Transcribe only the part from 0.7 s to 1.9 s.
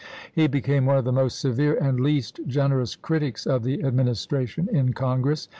one of the most severe